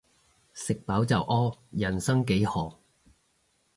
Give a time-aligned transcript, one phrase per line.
[0.55, 2.79] 食飽就屙，人生幾何